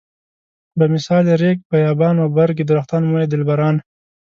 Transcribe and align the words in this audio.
بمثال 0.79 1.25
ريګ 1.41 1.57
بيابان 1.71 2.15
و 2.19 2.31
برګ 2.37 2.57
درختان 2.69 3.03
موی 3.11 3.25
دلبران. 3.31 3.75